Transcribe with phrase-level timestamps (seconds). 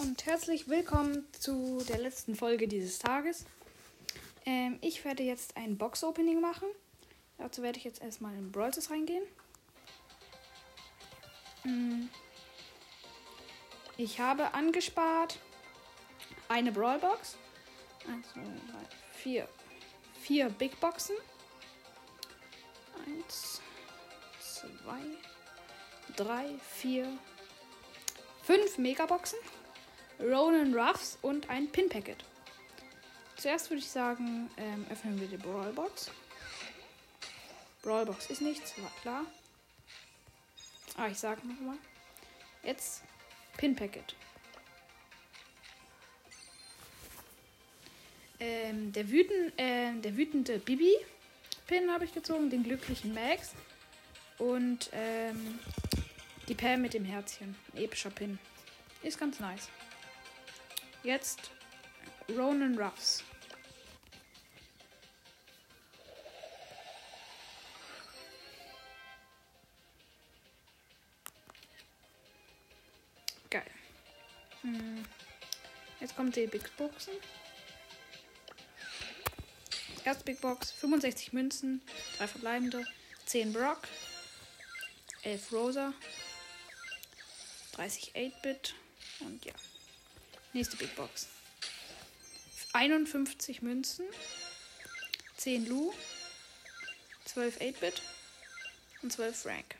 [0.00, 3.44] und herzlich willkommen zu der letzten Folge dieses Tages.
[4.46, 6.68] Ähm, ich werde jetzt ein Box-Opening machen.
[7.36, 9.24] Dazu werde ich jetzt erstmal in Brawl reingehen.
[11.64, 12.08] Mm.
[13.98, 15.38] Ich habe angespart
[16.48, 17.36] eine Brawl Box.
[18.08, 18.46] 1, 2, 3,
[19.12, 19.48] 4.
[20.22, 21.16] Vier Big Boxen.
[23.06, 23.60] 1,
[24.40, 27.18] 2, 3, 4,
[28.44, 29.38] 5 Megaboxen.
[30.20, 32.24] Ronan Ruffs und ein Pin-Packet.
[33.36, 36.10] Zuerst würde ich sagen, ähm, öffnen wir die Brawlbox.
[37.82, 39.24] Brawlbox ist nichts, war klar.
[40.96, 41.78] Ah, ich sage nochmal.
[42.62, 43.02] Jetzt
[43.56, 44.14] Pin-Packet.
[48.38, 53.52] Ähm, der, wüten, äh, der wütende Bibi-Pin habe ich gezogen, den glücklichen Max.
[54.38, 55.58] Und ähm,
[56.48, 57.54] die Pam mit dem Herzchen.
[57.72, 58.38] Ein epischer Pin.
[59.02, 59.68] Ist ganz nice.
[61.02, 61.50] Jetzt
[62.28, 63.24] Ronan Ruffs.
[73.48, 73.62] Geil.
[74.60, 75.04] Hm.
[76.00, 77.14] Jetzt kommt die Big Boxen.
[80.04, 81.82] Erste Big Box, 65 Münzen,
[82.18, 82.84] 3 verbleibende,
[83.26, 83.86] 10 Brock,
[85.22, 85.92] 11 Rosa,
[87.72, 88.74] 30 8-Bit
[89.20, 89.52] und ja.
[90.52, 91.28] Nächste Big Box.
[92.72, 94.06] 51 Münzen,
[95.36, 95.92] 10 Lu,
[97.24, 98.02] 12 8-Bit
[99.02, 99.76] und 12 Frank.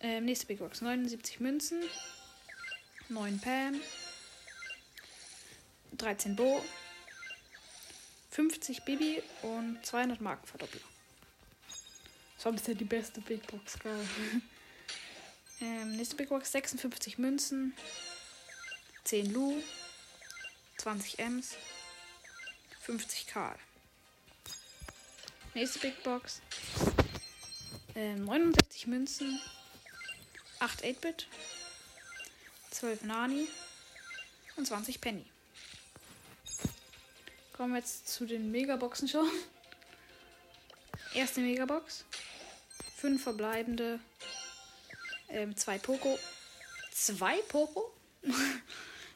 [0.00, 0.80] Ähm, nächste Big Box.
[0.80, 1.82] 79 Münzen,
[3.08, 3.80] 9 Pam,
[5.92, 6.64] 13 Bo,
[8.30, 10.93] 50 Bibi und 200 Markenverdoppler.
[12.44, 14.06] Sonst ist ja die beste Big Box, geil.
[15.62, 17.72] ähm, nächste Big Box 56 Münzen,
[19.04, 19.62] 10 Lu,
[20.76, 21.56] 20 Ms,
[22.82, 23.56] 50 Karl.
[25.54, 26.42] Nächste Big Box
[27.94, 29.40] ähm, 69 Münzen,
[30.58, 31.26] 8 8-Bit,
[32.72, 33.48] 12 Nani
[34.56, 35.24] und 20 Penny.
[37.54, 39.30] Kommen wir jetzt zu den Megaboxen schon.
[41.14, 42.04] Erste Megabox.
[43.04, 44.00] 5 verbleibende.
[45.28, 46.18] 2 ähm, Poco.
[46.92, 47.92] 2 Poco.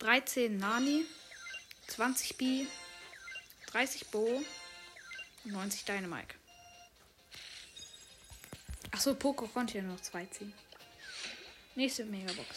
[0.00, 1.06] 13 Nani.
[1.86, 2.66] 20 B.
[3.68, 4.42] 30 Bo.
[5.44, 6.34] 90 Dynamike.
[8.90, 10.52] Achso, Poco konnte ja nur noch 2 ziehen.
[11.74, 12.56] Nächste Megabox.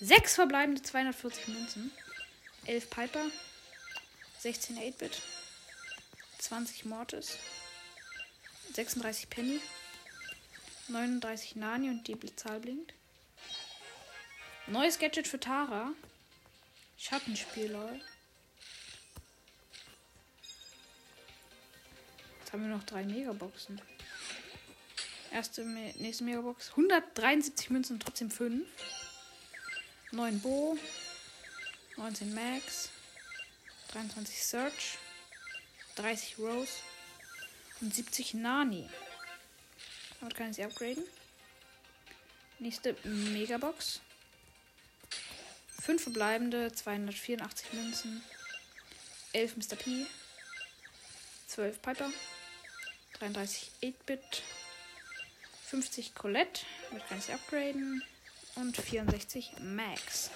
[0.00, 1.92] 6 verbleibende 240 Münzen.
[2.64, 3.26] 11 Piper.
[4.40, 5.22] 16 8-Bit.
[6.40, 7.38] 20 Mortis.
[8.72, 9.60] 36 Penny.
[10.88, 12.94] 39 Nani und die Zahl blinkt.
[14.66, 15.92] Neues Gadget für Tara.
[16.96, 18.00] Schattenspiel, lol.
[22.40, 23.80] Jetzt haben wir noch drei Megaboxen.
[25.30, 26.70] Erste, nächste Megabox.
[26.70, 28.66] 173 Münzen trotzdem 5.
[30.12, 30.78] 9 Bo.
[31.96, 32.90] 19 Max.
[33.88, 34.98] 23 Search.
[35.96, 36.72] 30 Rose.
[37.80, 38.88] Und 70 Nani.
[40.20, 41.04] Damit kann ich sie upgraden.
[42.58, 44.00] Nächste Megabox.
[45.82, 48.22] 5 verbleibende, 284 Münzen.
[49.32, 49.76] 11 Mr.
[49.76, 50.06] P.
[51.48, 52.10] 12 Piper.
[53.18, 54.42] 33 8-Bit.
[55.66, 56.62] 50 Colette.
[56.88, 58.02] Damit kann ich sie upgraden.
[58.54, 60.30] Und 64 Max.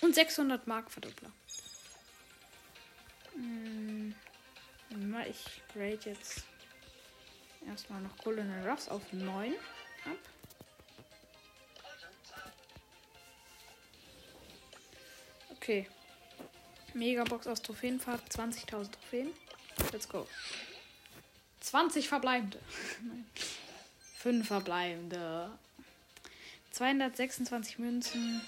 [0.00, 1.30] Und 600 Mark Verdoppler.
[3.34, 4.14] Hm,
[5.28, 6.44] ich grade jetzt
[7.66, 9.52] erstmal noch Colonel Ruffs auf 9
[10.04, 10.18] ab.
[15.56, 15.88] Okay.
[16.92, 19.30] Megabox aus Trophäenfahrt, 20.000 Trophäen.
[19.92, 20.26] Let's go.
[21.60, 22.60] 20 verbleibende.
[24.18, 25.50] 5 verbleibende.
[26.70, 28.42] 226 Münzen.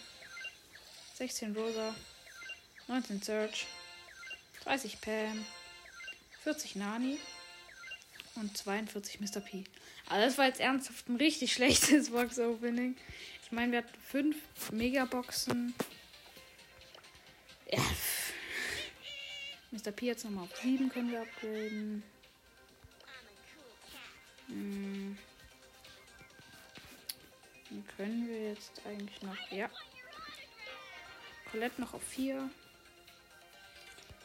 [1.15, 1.95] 16 Rosa.
[2.89, 3.67] 19 Search.
[4.65, 5.47] 30 Pam.
[6.43, 7.19] 40 Nani
[8.37, 9.41] und 42 Mr.
[9.41, 9.65] P.
[10.09, 12.97] Aber das war jetzt ernsthaft ein richtig schlechtes Box-Opening.
[13.43, 15.75] Ich meine, wir hatten 5 Megaboxen.
[17.71, 17.83] Ja.
[19.71, 19.93] Mr.
[19.93, 22.03] P jetzt nochmal auf 7 können wir upgraden.
[24.49, 25.19] Hm.
[27.71, 29.37] Dann können wir jetzt eigentlich noch.
[29.51, 29.69] Ja.
[31.51, 32.49] Colette noch auf 4.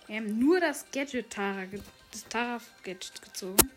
[0.07, 1.65] Wir haben nur das Gadget Tara,
[2.11, 3.71] das Tara Gadget gezogen.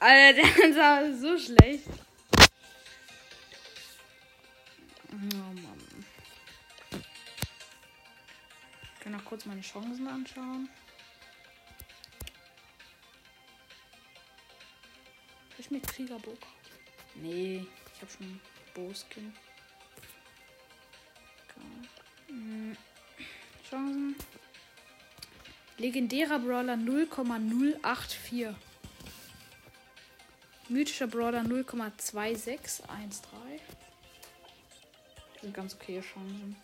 [0.00, 1.84] Alter, der sah so schlecht.
[5.12, 6.04] Oh Mann.
[8.94, 10.70] Ich kann noch kurz meine Chancen anschauen.
[15.50, 16.38] Hab ich mit Kriegerbock?
[17.16, 18.40] Nee, ich hab schon
[18.74, 19.34] Bo-Skin.
[23.68, 24.16] Chancen.
[25.76, 28.54] Legendärer Brawler 0,084.
[30.70, 32.80] Mythischer Brawler 0,2613.
[35.32, 36.56] Das sind ganz okay Chancen.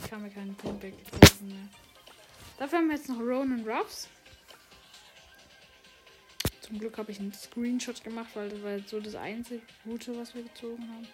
[0.00, 1.68] Ich kann mir keinen Punkt weggezogen mehr.
[2.58, 4.08] Dafür haben wir jetzt noch Ronan Ruffs.
[6.62, 10.34] Zum Glück habe ich einen Screenshot gemacht, weil das war so das einzige Gute, was
[10.34, 11.08] wir gezogen haben.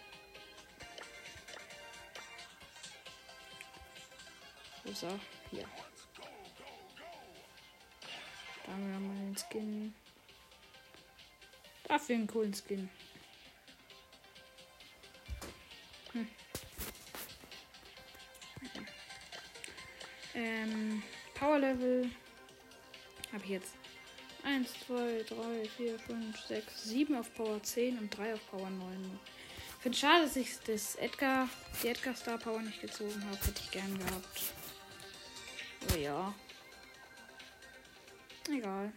[4.94, 5.08] So,
[5.50, 5.66] hier.
[8.64, 9.94] Da haben wir mal den Skin.
[11.84, 12.88] Dafür einen coolen Skin.
[16.12, 16.28] Hm.
[20.34, 21.02] Ähm,
[21.34, 22.10] Power Level
[23.32, 23.74] habe ich jetzt
[24.44, 29.18] 1, 2, 3, 4, 5, 6, 7 auf Power 10 und 3 auf Power 9.
[29.76, 31.48] Ich finde schade, dass ich das Edgar,
[31.82, 33.36] die Edgar Star Power nicht gezogen habe.
[33.36, 34.40] Hätte ich gern gehabt.
[35.88, 36.34] Aber ja.
[38.48, 38.92] Egal.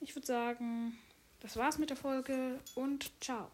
[0.00, 0.98] Ich würde sagen,
[1.40, 3.50] das war's mit der Folge und ciao.